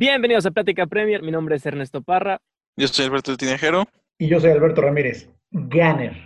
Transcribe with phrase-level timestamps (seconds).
[0.00, 1.22] Bienvenidos a Plática Premier.
[1.22, 2.40] Mi nombre es Ernesto Parra.
[2.74, 3.84] Yo soy Alberto Tinejero.
[4.16, 5.28] Y yo soy Alberto Ramírez.
[5.50, 6.16] Ganner.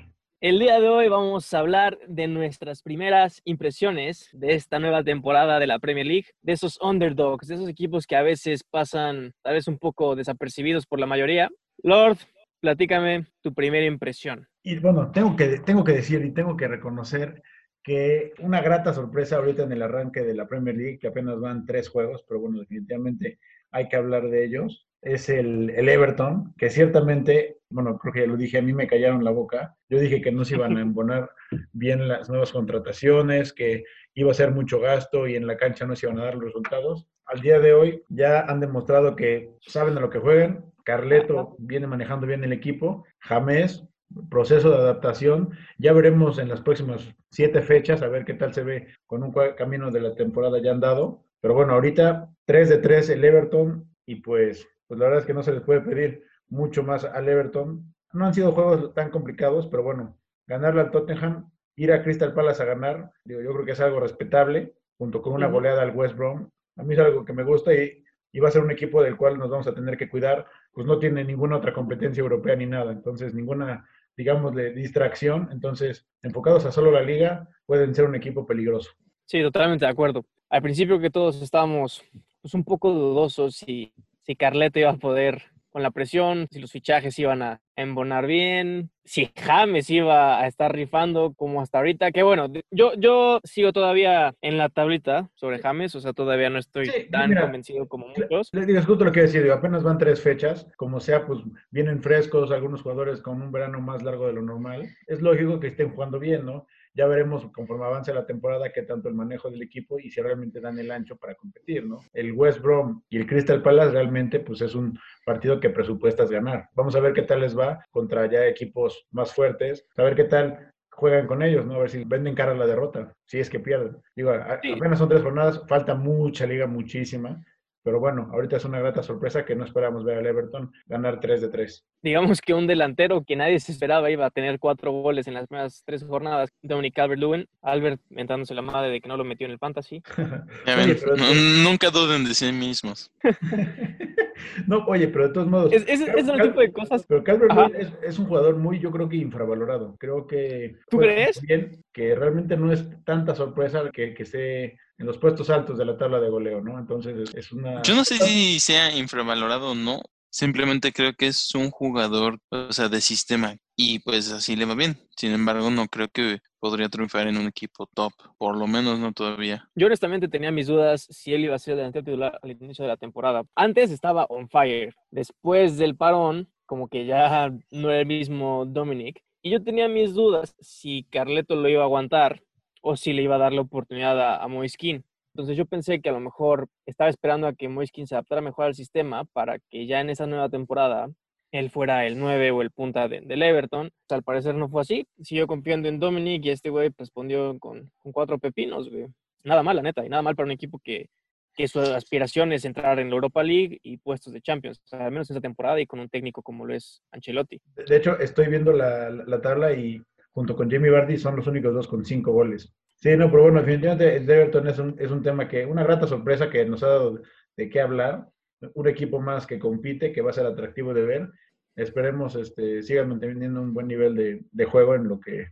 [0.40, 5.58] El día de hoy vamos a hablar de nuestras primeras impresiones de esta nueva temporada
[5.58, 9.54] de la Premier League, de esos underdogs, de esos equipos que a veces pasan tal
[9.54, 11.50] vez un poco desapercibidos por la mayoría.
[11.82, 12.18] Lord,
[12.60, 14.46] platícame tu primera impresión.
[14.62, 17.42] Y bueno, tengo que, tengo que decir y tengo que reconocer
[17.84, 21.66] que una grata sorpresa ahorita en el arranque de la Premier League, que apenas van
[21.66, 23.38] tres juegos, pero bueno, definitivamente
[23.70, 28.38] hay que hablar de ellos, es el, Everton, que ciertamente, bueno, creo que ya lo
[28.38, 29.76] dije, a mí me callaron la boca.
[29.90, 31.30] Yo dije que no se iban a embonar
[31.72, 35.94] bien las nuevas contrataciones, que iba a ser mucho gasto y en la cancha no
[35.94, 37.06] se iban a dar los resultados.
[37.26, 40.64] Al día de hoy ya han demostrado que saben a lo que juegan.
[40.84, 43.04] Carleto viene manejando bien el equipo.
[43.20, 43.84] Jamés
[44.30, 45.50] proceso de adaptación.
[45.78, 49.32] Ya veremos en las próximas siete fechas a ver qué tal se ve con un
[49.56, 51.24] camino de la temporada ya andado.
[51.40, 55.34] Pero bueno, ahorita 3 de 3 el Everton y pues, pues la verdad es que
[55.34, 57.94] no se les puede pedir mucho más al Everton.
[58.12, 62.62] No han sido juegos tan complicados, pero bueno, ganarle al Tottenham, ir a Crystal Palace
[62.62, 66.16] a ganar, digo, yo creo que es algo respetable, junto con una goleada al West
[66.16, 66.48] Brom.
[66.76, 69.16] A mí es algo que me gusta y, y va a ser un equipo del
[69.16, 72.66] cual nos vamos a tener que cuidar, pues no tiene ninguna otra competencia europea ni
[72.66, 75.48] nada, entonces ninguna digamos, de distracción.
[75.52, 78.90] Entonces, enfocados a solo la liga, pueden ser un equipo peligroso.
[79.26, 80.24] Sí, totalmente de acuerdo.
[80.50, 82.02] Al principio que todos estábamos
[82.42, 83.92] pues, un poco dudosos si,
[84.22, 85.42] si Carleto iba a poder
[85.74, 90.72] con la presión, si los fichajes iban a embonar bien, si James iba a estar
[90.72, 95.92] rifando como hasta ahorita, que bueno, yo, yo sigo todavía en la tablita sobre James,
[95.96, 98.50] o sea, todavía no estoy tan convencido como muchos.
[98.52, 101.40] Les digo, justo lo que decir, apenas van tres fechas, como sea, pues
[101.72, 105.66] vienen frescos algunos jugadores con un verano más largo de lo normal, es lógico que
[105.66, 106.68] estén jugando bien, ¿no?
[106.94, 110.60] Ya veremos conforme avance la temporada qué tanto el manejo del equipo y si realmente
[110.60, 112.00] dan el ancho para competir, ¿no?
[112.12, 116.68] El West Brom y el Crystal Palace realmente pues es un partido que presupuestas ganar.
[116.74, 120.24] Vamos a ver qué tal les va contra ya equipos más fuertes, a ver qué
[120.24, 121.74] tal juegan con ellos, ¿no?
[121.74, 123.96] A ver si venden cara a la derrota, si es que pierden.
[124.14, 127.44] Digo, apenas son tres jornadas, falta mucha liga, muchísima.
[127.84, 131.42] Pero bueno, ahorita es una grata sorpresa que no esperamos ver al Everton ganar 3
[131.42, 131.84] de 3.
[132.02, 135.46] Digamos que un delantero que nadie se esperaba iba a tener cuatro goles en las
[135.46, 139.52] primeras tres jornadas, Dominic Calvert-Lewin, Albert mentándose la madre de que no lo metió en
[139.52, 140.02] el fantasy.
[141.62, 143.12] nunca duden de sí mismos.
[144.66, 145.72] no, oye, pero de todos modos.
[145.74, 147.04] Es, es, el tipo de cosas.
[147.06, 149.94] Pero Calvert-Lewin es, es, un jugador muy, yo creo que infravalorado.
[149.98, 150.76] Creo que.
[150.88, 151.38] ¿Tú crees?
[151.42, 155.84] Bien, que realmente no es tanta sorpresa que, que se en los puestos altos de
[155.84, 156.78] la tabla de goleo, ¿no?
[156.78, 157.82] Entonces es una...
[157.82, 160.00] Yo no sé si sea infravalorado o no,
[160.30, 164.74] simplemente creo que es un jugador, o sea, de sistema y pues así le va
[164.74, 164.96] bien.
[165.16, 169.12] Sin embargo, no creo que podría triunfar en un equipo top, por lo menos no
[169.12, 169.68] todavía.
[169.74, 172.88] Yo honestamente tenía mis dudas si él iba a ser delantero titular al inicio de
[172.88, 173.44] la temporada.
[173.54, 179.22] Antes estaba on fire, después del parón, como que ya no era el mismo Dominic.
[179.42, 182.42] Y yo tenía mis dudas si Carleto lo iba a aguantar
[182.84, 185.04] o si le iba a dar la oportunidad a, a Moiskin.
[185.32, 188.66] Entonces yo pensé que a lo mejor estaba esperando a que Moiskin se adaptara mejor
[188.66, 191.08] al sistema para que ya en esa nueva temporada
[191.50, 193.90] él fuera el 9 o el punta del Everton.
[194.10, 195.06] al parecer no fue así.
[195.22, 199.06] Siguió confiando en Dominic y este güey respondió con, con cuatro pepinos, güey.
[199.44, 201.08] Nada mal, la neta, y nada mal para un equipo que,
[201.54, 205.30] que su aspiración es entrar en la Europa League y puestos de Champions, al menos
[205.30, 207.60] esta temporada y con un técnico como lo es Ancelotti.
[207.86, 210.02] De hecho, estoy viendo la, la tabla y
[210.34, 212.74] junto con Jamie Vardy, son los únicos dos con cinco goles.
[212.96, 216.06] Sí, no, pero bueno, definitivamente el Everton es un, es un tema que, una grata
[216.06, 217.20] sorpresa que nos ha dado
[217.56, 218.28] de qué hablar.
[218.74, 221.30] Un equipo más que compite, que va a ser atractivo de ver.
[221.76, 225.48] Esperemos este, sigan manteniendo un buen nivel de, de juego en lo que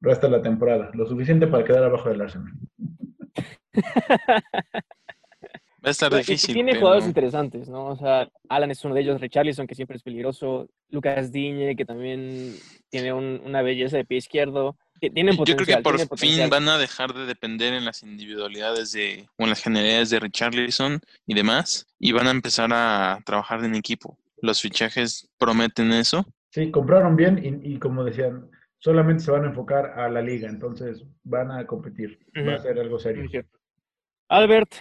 [0.00, 0.90] resta la temporada.
[0.94, 2.52] Lo suficiente para quedar abajo del Arsenal.
[5.84, 6.54] Va a estar difícil.
[6.54, 7.86] Tiene jugadores interesantes, ¿no?
[7.86, 11.84] O sea, Alan es uno de ellos, Richarlison, que siempre es peligroso, Lucas Diñe, que
[11.84, 12.56] también
[12.90, 14.76] tiene una belleza de pie izquierdo.
[15.00, 19.28] Tienen Yo creo que por fin van a dejar de depender en las individualidades de,
[19.36, 23.76] o en las generalidades de Richarlison y demás, y van a empezar a trabajar en
[23.76, 24.18] equipo.
[24.42, 26.26] Los fichajes prometen eso.
[26.50, 30.48] Sí, compraron bien y, y como decían, solamente se van a enfocar a la liga,
[30.48, 32.18] entonces van a competir.
[32.36, 33.28] Va a ser algo serio.
[34.28, 34.74] Albert,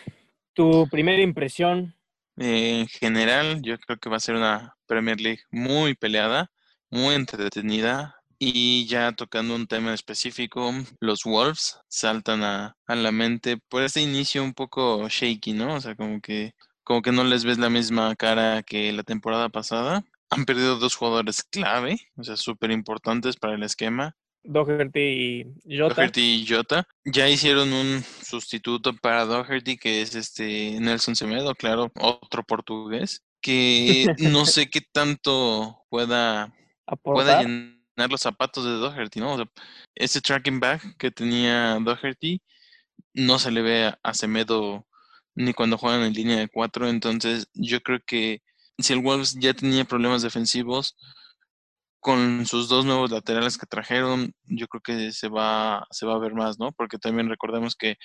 [0.58, 1.96] tu primera impresión.
[2.36, 6.52] en general, yo creo que va a ser una Premier League muy peleada,
[6.90, 8.16] muy entretenida.
[8.40, 14.02] Y ya tocando un tema específico, los Wolves saltan a, a la mente por ese
[14.02, 15.76] inicio un poco shaky, ¿no?
[15.76, 19.50] O sea, como que, como que no les ves la misma cara que la temporada
[19.50, 20.04] pasada.
[20.30, 24.16] Han perdido dos jugadores clave, o sea, súper importantes para el esquema.
[24.48, 25.96] Doherty y Jota.
[25.96, 26.88] Doherty y Jota.
[27.06, 34.06] Ya hicieron un sustituto para Doherty, que es este Nelson Semedo, claro, otro portugués, que
[34.20, 36.54] no sé qué tanto pueda,
[37.04, 39.38] pueda llenar los zapatos de Doherty, ¿no?
[39.96, 42.42] ese tracking back que tenía Doherty
[43.14, 44.88] no se le ve a Semedo
[45.36, 48.42] ni cuando juegan en línea de cuatro, entonces yo creo que
[48.80, 50.96] si el Wolves ya tenía problemas defensivos,
[52.00, 56.20] con sus dos nuevos laterales que trajeron, yo creo que se va, se va a
[56.20, 56.72] ver más, ¿no?
[56.72, 57.96] Porque también recordemos que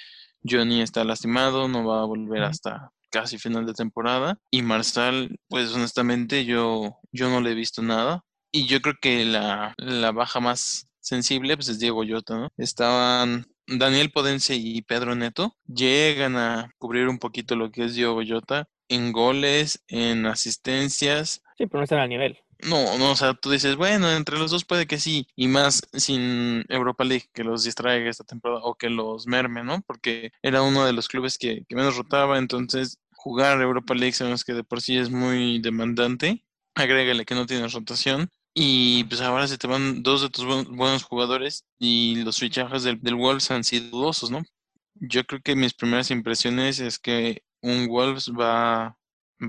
[0.49, 4.39] Johnny está lastimado, no va a volver hasta casi final de temporada.
[4.50, 8.25] Y Marsal, pues honestamente yo, yo no le he visto nada.
[8.50, 12.49] Y yo creo que la, la baja más sensible pues es Diego Llota, ¿no?
[12.56, 18.23] Estaban Daniel Podense y Pedro Neto, llegan a cubrir un poquito lo que es Diego
[18.23, 21.43] Llota en goles, en asistencias.
[21.56, 22.39] Sí, pero no están al nivel.
[22.62, 25.82] No, no, o sea, tú dices, bueno, entre los dos puede que sí, y más
[25.94, 29.82] sin Europa League que los distraiga esta temporada o que los merme, ¿no?
[29.82, 34.55] Porque era uno de los clubes que, menos rotaba, entonces jugar Europa League sabemos que
[34.55, 36.44] de por sí es muy demandante,
[36.75, 41.03] agrégale que no tienes rotación, y pues ahora se te van dos de tus buenos
[41.03, 44.43] jugadores y los fichajes del, del Wolves han sido dudosos, ¿no?
[44.94, 48.99] Yo creo que mis primeras impresiones es que un Wolves va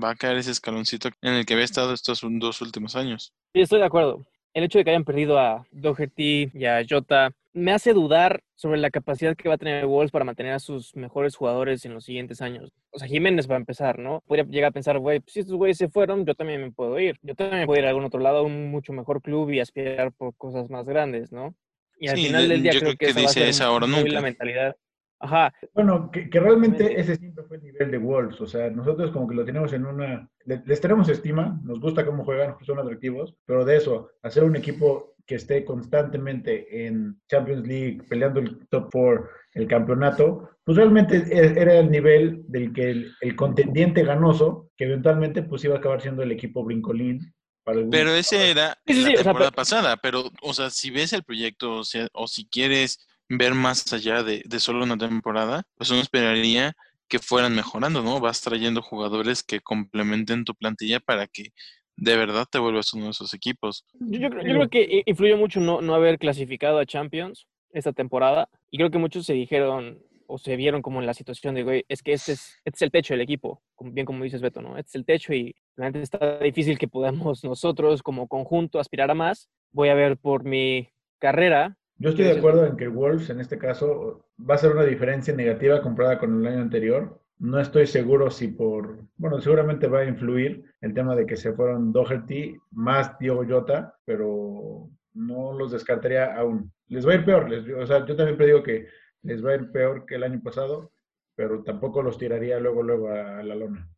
[0.02, 3.32] va a caer ese escaloncito en el que había estado estos dos últimos años.
[3.52, 4.26] Sí, estoy de acuerdo.
[4.52, 8.78] El hecho de que hayan perdido a Doherty y a Jota me hace dudar sobre
[8.78, 12.04] la capacidad que va a tener Wolves para mantener a sus mejores jugadores en los
[12.04, 12.72] siguientes años.
[12.90, 14.22] O sea, Jiménez va a empezar, ¿no?
[14.26, 16.98] Podría llegar a pensar, güey, pues, si estos güeyes se fueron, yo también me puedo
[16.98, 17.16] ir.
[17.22, 19.60] Yo también me puedo ir a algún otro lado, a un mucho mejor club y
[19.60, 21.54] aspirar por cosas más grandes, ¿no?
[21.98, 24.10] Y al final del día creo, que, dice esa ahora nunca.
[24.10, 24.76] la mentalidad
[25.24, 25.54] Ajá.
[25.72, 28.38] Bueno, que, realmente ese siempre fue el nivel de Wolves.
[28.42, 30.28] O sea, nosotros como que lo tenemos en una...
[30.44, 35.14] Les tenemos estima, nos gusta cómo juegan, son atractivos, pero de eso, hacer un equipo
[35.26, 41.58] que esté constantemente en Champions League, peleando el top 4, el campeonato, pues realmente e,
[41.58, 46.22] era el nivel del que el, contendiente ganoso, que eventualmente pues iba a acabar siendo
[46.22, 47.32] el equipo brincolín.
[47.64, 52.08] pero ese era la temporada pasada, pero, o sea, si ves el proyecto, o, sea,
[52.12, 52.98] o si quieres
[53.28, 56.74] ver más allá de, solo una temporada, pues uno esperaría
[57.08, 58.20] que fueran mejorando, ¿no?
[58.20, 61.52] Vas trayendo jugadores que complementen tu plantilla para que
[61.96, 63.84] de verdad te vuelvas uno de esos equipos.
[64.00, 68.90] Yo, creo, que influyó mucho no, no haber clasificado a Champions esta temporada y creo
[68.90, 72.12] que muchos se dijeron o se vieron como en la situación de, güey, es que
[72.12, 74.76] este es, este es el techo del equipo, bien como dices Beto, ¿no?
[74.78, 79.14] Este es el techo y realmente está difícil que podamos nosotros como conjunto aspirar a
[79.14, 79.48] más.
[79.72, 80.88] Voy a ver por mi
[81.18, 84.84] carrera yo estoy de acuerdo en que Wolves en este caso va a ser una
[84.84, 87.20] diferencia negativa comparada con el año anterior.
[87.38, 91.52] No estoy seguro si por, bueno, seguramente va a influir el tema de que se
[91.52, 96.72] fueron Doherty más Diego Jota, pero no los descartaría aún.
[96.88, 98.88] Les va a ir peor, o sea, yo también digo que
[99.22, 100.92] les va a ir peor que el año pasado,
[101.36, 103.88] pero tampoco los tiraría luego, luego a, la lona.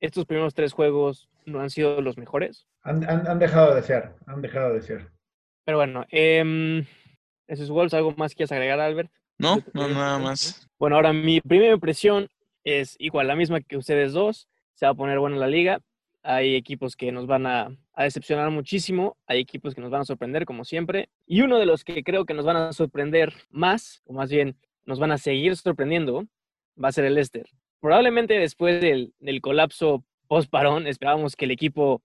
[0.00, 2.66] ¿Estos primeros tres juegos no han sido los mejores?
[2.82, 5.17] Han, han dejado de ser, han dejado de ser.
[5.68, 6.82] Pero bueno, eh,
[7.46, 7.92] eso es Wolves.
[7.92, 9.10] ¿Algo más quieres agregar, Albert?
[9.36, 10.66] No, no, nada más.
[10.78, 12.30] Bueno, ahora mi primera impresión
[12.64, 14.48] es igual, la misma que ustedes dos.
[14.72, 15.80] Se va a poner buena la liga.
[16.22, 20.04] Hay equipos que nos van a, a, decepcionar muchísimo, hay equipos que nos van a
[20.06, 21.10] sorprender como siempre.
[21.26, 24.56] Y uno de los que creo que nos van a sorprender más, o más bien
[24.86, 26.24] nos van a seguir sorprendiendo,
[26.82, 27.44] va a ser el Leicester.
[27.78, 32.00] Probablemente después del, del colapso post-parón, esperábamos que el equipo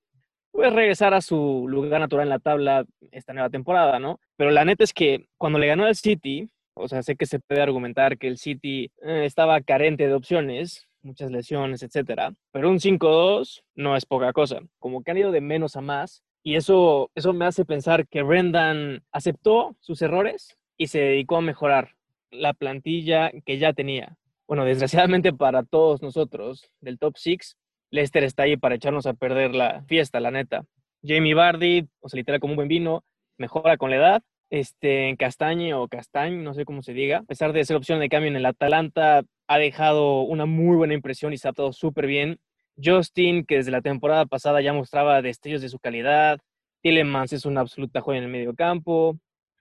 [0.53, 4.19] pues regresar a su lugar natural en la tabla esta nueva temporada, ¿no?
[4.37, 7.39] Pero la neta es que cuando le ganó al City, o sea, sé que se
[7.39, 12.79] puede argumentar que el City eh, estaba carente de opciones, muchas lesiones, etcétera, pero un
[12.79, 17.09] 5-2 no es poca cosa, como que han ido de menos a más y eso,
[17.15, 21.95] eso me hace pensar que Brendan aceptó sus errores y se dedicó a mejorar
[22.29, 24.17] la plantilla que ya tenía.
[24.47, 27.57] Bueno, desgraciadamente para todos nosotros del top 6,
[27.93, 30.65] Lester está ahí para echarnos a perder la fiesta, la neta.
[31.03, 33.03] Jamie Bardi, o sea, literal como un buen vino,
[33.37, 34.23] mejora con la edad.
[34.49, 37.99] Este, en Castañe o Castañ, no sé cómo se diga, a pesar de ser opción
[37.99, 41.71] de cambio en el Atalanta, ha dejado una muy buena impresión y se ha adaptado
[41.71, 42.39] súper bien.
[42.83, 46.39] Justin, que desde la temporada pasada ya mostraba destellos de su calidad.
[46.81, 49.19] Tillemans es una absoluta joya en el medio campo.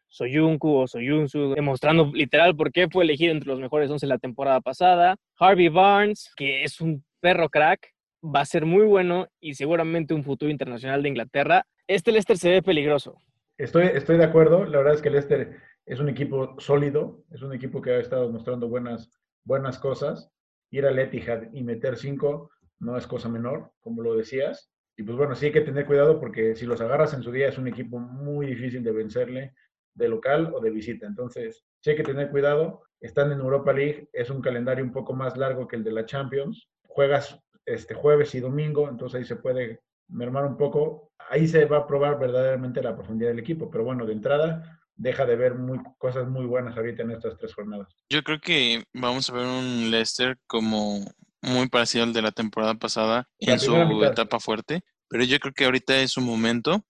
[0.09, 4.62] Soyuncu o Soyuncu, demostrando literal por qué fue elegido entre los mejores 11 la temporada
[4.62, 5.17] pasada.
[5.39, 7.92] Harvey Barnes, que es un perro crack,
[8.23, 11.67] va a ser muy bueno y seguramente un futuro internacional de Inglaterra.
[11.87, 13.21] Este Leicester se ve peligroso.
[13.59, 14.64] Estoy, estoy de acuerdo.
[14.64, 18.31] La verdad es que Leicester es un equipo sólido, es un equipo que ha estado
[18.31, 19.11] mostrando buenas,
[19.45, 20.31] buenas cosas.
[20.71, 24.71] Ir al Etihad y meter cinco no es cosa menor, como lo decías.
[24.97, 27.49] Y pues bueno, sí hay que tener cuidado porque si los agarras en su día
[27.49, 29.52] es un equipo muy difícil de vencerle.
[29.95, 31.07] de local o de visita.
[31.07, 32.83] Entonces, sí hay que tener cuidado.
[33.00, 36.07] Están en Europa League, es un calendario un poco más largo que el de la
[36.07, 36.69] Champions.
[36.87, 41.12] Juegas este jueves y domingo, entonces ahí se puede mermar un poco.
[41.31, 45.26] Ahí se va a probar verdaderamente la profundidad del equipo, pero bueno, de entrada deja
[45.26, 47.88] de ver muy, cosas muy buenas ahorita en estas tres jornadas.
[48.11, 51.00] Yo creo que vamos a ver un Leicester como
[51.40, 55.64] muy parecido al de la temporada pasada en su etapa fuerte, pero yo creo que
[55.64, 56.85] ahorita es un momento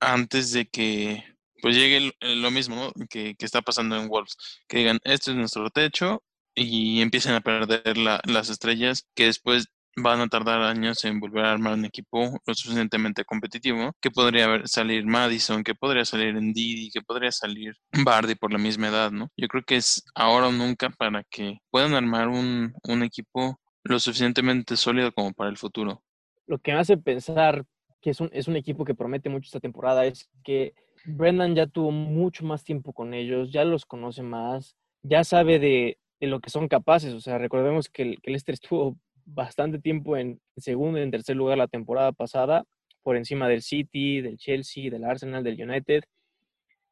[0.00, 1.24] antes de que
[1.62, 4.36] pues llegue lo mismo que, está pasando en Wolves,
[4.68, 6.22] que digan, este es nuestro techo
[6.54, 9.66] y empiecen a perder las estrellas que después
[9.96, 14.60] van a tardar años en volver a armar un equipo lo suficientemente competitivo, que podría
[14.66, 17.74] salir Madison, que podría salir Ndidi, que podría salir
[18.04, 19.28] Bardi por la misma edad, ¿no?
[19.36, 23.98] Yo creo que es ahora o nunca para que puedan armar un, un equipo lo
[23.98, 26.02] suficientemente sólido como para el futuro.
[26.46, 27.64] Lo que me hace pensar
[28.00, 30.74] que es un, es un equipo que promete mucho esta temporada es que
[31.04, 35.98] Brendan ya tuvo mucho más tiempo con ellos, ya los conoce más, ya sabe de,
[36.20, 37.14] de lo que son capaces.
[37.14, 41.36] O sea, recordemos que el, que Leicester estuvo bastante tiempo en segundo y en tercer
[41.36, 42.64] lugar la temporada pasada,
[43.02, 46.04] por encima del City, del Chelsea, del Arsenal, del United.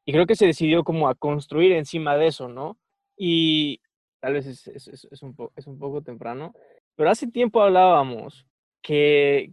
[0.05, 2.77] Y creo que se decidió como a construir encima de eso, ¿no?
[3.17, 3.81] Y
[4.19, 6.53] tal vez es, es, es, un, es un poco temprano,
[6.95, 8.45] pero hace tiempo hablábamos
[8.81, 9.51] que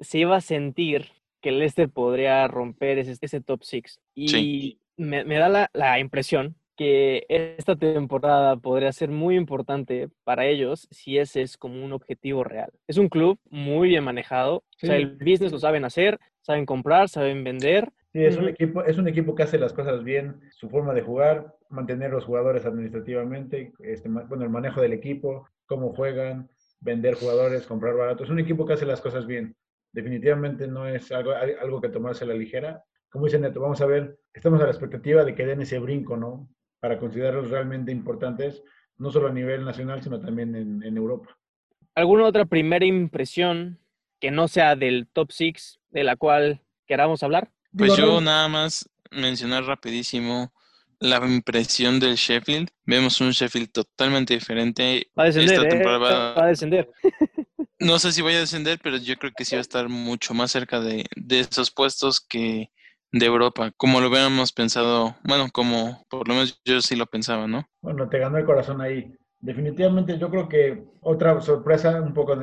[0.00, 1.06] se iba a sentir
[1.40, 4.00] que Leicester podría romper ese, ese top six.
[4.14, 10.46] Y me, me, da la, la impresión que esta temporada podría ser muy importante para
[10.46, 12.70] ellos si ese es como un objetivo real.
[12.86, 17.08] Es un club muy bien manejado, o sea, el business lo saben hacer, saben comprar,
[17.08, 17.90] saben vender.
[18.12, 21.02] Sí, es un, equipo, es un equipo que hace las cosas bien, su forma de
[21.02, 26.48] jugar, mantener los jugadores administrativamente, este, bueno, el manejo del equipo, cómo juegan,
[26.80, 28.26] vender jugadores, comprar baratos.
[28.26, 29.56] Es un equipo que hace las cosas bien.
[29.92, 32.84] Definitivamente no es algo, algo que tomarse a la ligera.
[33.10, 36.16] Como dice Neto, vamos a ver, estamos a la expectativa de que den ese brinco,
[36.16, 36.48] ¿no?
[36.84, 38.62] Para considerarlos realmente importantes,
[38.98, 41.34] no solo a nivel nacional, sino también en, Europa.
[41.94, 43.80] ¿Alguna otra primera impresión
[44.20, 47.50] que no sea del top 6 de la cual queramos hablar?
[47.74, 50.52] Pues yo nada más mencionar rapidísimo
[51.00, 52.68] la impresión del Sheffield.
[52.84, 55.10] Vemos un Sheffield totalmente diferente.
[55.18, 55.98] Va a descender, Esta ¿eh?
[55.98, 56.90] va a descender.
[57.80, 60.32] No sé si vaya a descender, pero yo creo que sí va a estar mucho
[60.32, 62.70] más cerca de, de esos puestos que,
[63.14, 67.46] de Europa, como lo hubiéramos pensado, bueno, como por lo menos yo sí lo pensaba,
[67.46, 67.64] ¿no?
[67.80, 69.14] Bueno, te ganó el corazón ahí.
[69.38, 72.36] Definitivamente yo creo que otra sorpresa, un poco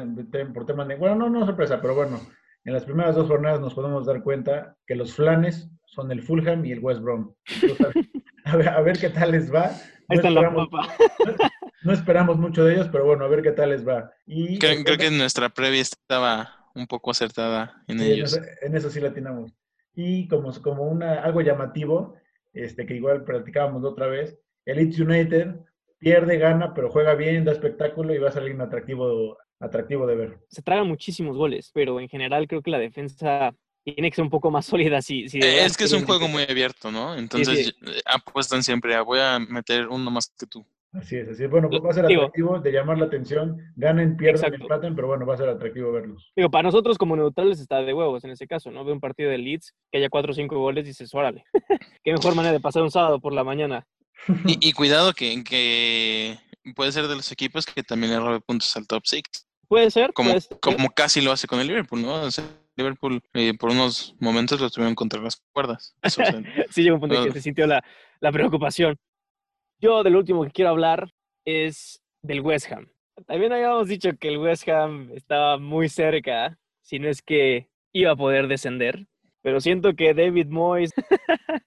[0.54, 2.22] por tema de, bueno, no, no sorpresa, pero bueno,
[2.64, 6.66] en las primeras dos jornadas nos podemos dar cuenta que los flanes son el Fulham
[6.66, 7.34] y el West Brom.
[8.46, 9.72] a, ver, qué tal les va.
[10.08, 10.70] No esperamos,
[11.84, 14.10] no, esperamos mucho de ellos, pero bueno, a ver qué tal les va.
[14.26, 18.38] Y creo, que nuestra previa estaba un poco acertada en ellos.
[18.38, 19.52] En eso, en eso sí la atinamos
[19.96, 22.16] y como, como una, algo llamativo,
[22.54, 25.56] este, que igual practicábamos otra vez, el Leeds United
[25.98, 30.16] pierde, gana, pero juega bien, da espectáculo y va a salir un atractivo, atractivo de
[30.16, 30.40] ver.
[30.50, 34.30] Se tragan muchísimos goles, pero en general creo que la defensa tiene que ser un
[34.30, 35.02] poco más sólida.
[35.02, 37.16] Si, si eh, es que es un juego muy abierto, ¿no?
[37.16, 37.74] Entonces
[38.06, 40.66] apuestan siempre a voy a meter uno más que tú.
[40.94, 41.50] Así es, así es.
[41.50, 43.58] Bueno, va a ser atractivo de llamar la atención.
[43.78, 46.32] Ganen, pierdan, empaten, pero bueno, va a ser atractivo verlos.
[46.36, 48.84] Digo, para nosotros como neutrales está de huevos en ese caso, ¿no?
[48.84, 51.46] Ve un partido de Leeds que haya cuatro o cinco goles y dices, órale,
[52.04, 53.88] qué mejor manera de pasar un sábado por la mañana.
[54.46, 56.38] y, cuidado que, que
[56.76, 59.48] puede ser de los equipos que también le robe puntos al top six.
[59.70, 60.12] Puede ser.
[60.12, 62.22] Como, como casi lo hace con el Liverpool, ¿no?
[62.76, 65.96] Liverpool eh, por unos momentos lo tuvieron contra las cuerdas.
[66.70, 67.82] sí, llegó un punto en que se sintió la,
[68.20, 68.98] la preocupación.
[69.82, 71.12] Yo del último que quiero hablar
[71.44, 72.88] es del West Ham.
[73.26, 78.12] También habíamos dicho que el West Ham estaba muy cerca, si no es que iba
[78.12, 79.08] a poder descender,
[79.42, 80.92] pero siento que David Moyes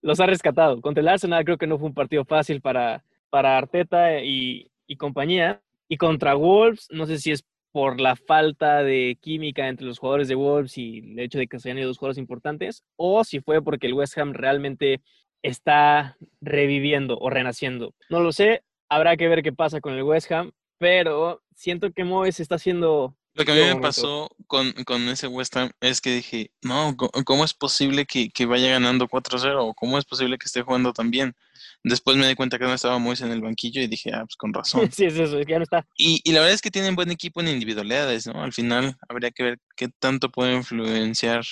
[0.00, 0.80] los ha rescatado.
[0.80, 4.96] Contra el Arsenal creo que no fue un partido fácil para, para Arteta y, y
[4.96, 5.62] compañía.
[5.86, 10.28] Y contra Wolves, no sé si es por la falta de química entre los jugadores
[10.28, 13.40] de Wolves y el hecho de que se hayan ido dos jugadores importantes, o si
[13.40, 15.02] fue porque el West Ham realmente
[15.42, 17.94] está reviviendo o renaciendo.
[18.08, 22.04] No lo sé, habrá que ver qué pasa con el West Ham, pero siento que
[22.04, 23.16] Moyes está haciendo...
[23.34, 26.96] Lo que a mí me pasó con, con, ese West Ham es que dije, no,
[27.24, 29.72] ¿cómo es posible que, que vaya ganando 4-0?
[29.76, 31.36] ¿Cómo es posible que esté jugando tan bien?
[31.84, 34.36] Después me di cuenta que no estaba Moyes en el banquillo y dije, ah, pues
[34.36, 34.90] con razón.
[34.92, 35.86] sí, es eso, es que ya no está.
[35.96, 38.42] Y, y, la verdad es que tienen buen equipo en individualidades, ¿no?
[38.42, 41.44] Al final habría que ver qué tanto puede influenciar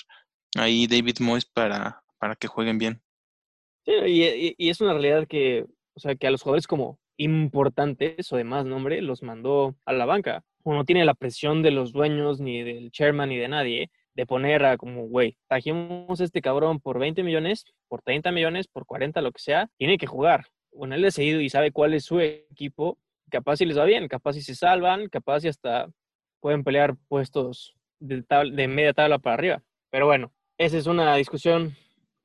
[0.56, 3.00] ahí David Moyes para, para que jueguen bien
[4.06, 8.44] y, es una realidad que, o sea, que a los jugadores como importantes o de
[8.44, 10.44] más nombre los mandó a la banca.
[10.62, 14.26] O no tiene la presión de los dueños, ni del chairman, ni de nadie, de
[14.26, 18.84] poner a como, güey, trajimos a este cabrón por 20 millones, por 30 millones, por
[18.84, 20.46] 40, lo que sea, tiene que jugar.
[20.72, 22.98] Bueno, él decidido y sabe cuál es su equipo,
[23.30, 25.88] capaz si les va bien, capaz si se salvan, capaz si hasta
[26.40, 29.62] pueden pelear puestos de, de media tabla para arriba.
[29.90, 31.76] Pero bueno, esa es una discusión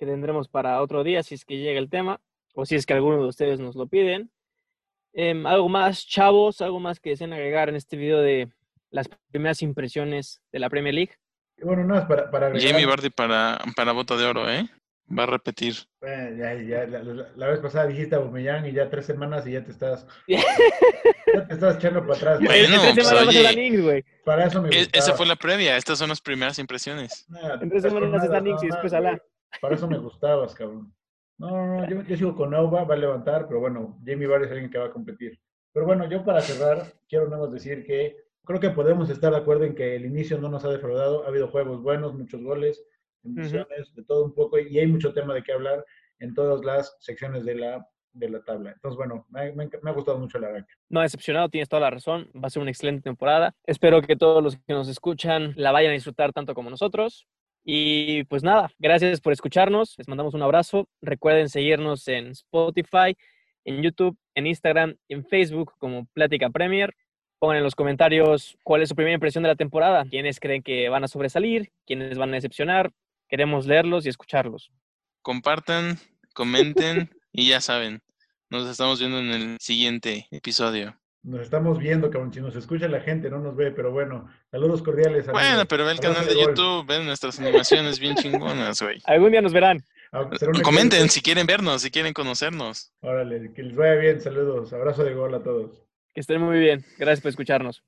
[0.04, 2.20] que tendremos para otro día si es que llega el tema
[2.54, 4.30] o si es que alguno de ustedes nos lo piden.
[5.14, 8.50] Em, algo más, chavos, algo más que deseen agregar en este video de
[8.90, 11.14] las primeras impresiones de la Premier League.
[11.62, 14.68] Bueno, no, es para, para Jamie Vardy para, para bota de oro, ¿eh?
[15.18, 15.76] Va a repetir.
[16.02, 19.64] Eh, ya, ya, la, vez pasada dijiste a Bumellán y ya tres semanas y ya
[19.64, 20.08] te estás.
[20.28, 22.40] ya te estás echando para atrás.
[22.40, 24.06] Bueno, tres semanas pues, oye, güey.
[24.26, 25.06] Para eso me e, gustaba.
[25.06, 27.26] Esa fue la previa, estas son las primeras impresiones.
[27.62, 29.22] en tres semanas está Nix y después Alá.
[29.62, 30.94] Para eso me gustabas, cabrón.
[31.38, 34.46] No, no, no, yo, yo sigo con Nova, va a levantar, pero bueno, Jamie Vardy
[34.46, 35.40] es alguien que va a competir.
[35.74, 39.38] Pero bueno, yo para cerrar, quiero nada más decir que creo que podemos estar de
[39.38, 41.24] acuerdo en que el inicio no nos ha defraudado.
[41.24, 42.84] Ha habido juegos buenos, muchos goles,
[43.24, 45.86] emociones, de todo un poco, y hay mucho tema de qué hablar
[46.20, 48.72] en todas las secciones de la, de la tabla.
[48.72, 50.74] Entonces, bueno, me, me, ha gustado mucho la arranque.
[50.90, 52.30] No, decepcionado, tienes toda la razón.
[52.36, 53.56] Va a ser una excelente temporada.
[53.66, 57.28] Espero que todos los que nos escuchan la vayan a disfrutar tanto como nosotros.
[57.64, 59.96] Y pues nada, gracias por escucharnos.
[59.98, 60.90] Les mandamos un abrazo.
[61.02, 63.16] Recuerden seguirnos en Spotify,
[63.64, 66.94] en YouTube, en Instagram, en Facebook como Plática Premier.
[67.40, 70.90] Pongan en los comentarios cuál es su primera impresión de la temporada, quiénes creen que
[70.90, 72.92] van a sobresalir, quiénes van a decepcionar.
[73.30, 74.72] Queremos leerlos y escucharlos.
[75.22, 75.98] Compartan,
[76.34, 78.02] comenten y ya saben,
[78.50, 80.98] nos estamos viendo en el siguiente episodio.
[81.24, 82.34] Nos estamos viendo, cabrón.
[82.34, 85.26] Si nos escucha la gente, no nos ve, pero bueno, saludos cordiales.
[85.28, 89.02] Bueno, pero ve el canal de, YouTube, ven nuestras animaciones bien chingonas, güey.
[89.06, 89.82] Algún día nos verán.
[90.12, 90.30] Ah,
[90.62, 92.92] comenten si quieren vernos, si quieren conocernos.
[93.00, 94.74] Órale, que les vaya bien, saludos.
[94.74, 95.82] Abrazo de gol a todos.
[96.14, 96.86] Que estén muy bien.
[96.98, 97.84] Gracias por escucharnos.